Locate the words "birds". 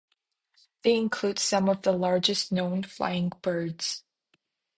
3.43-4.03